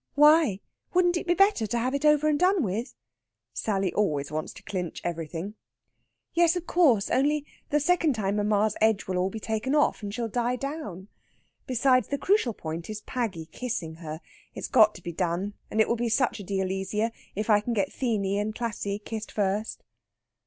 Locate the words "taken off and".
9.43-10.11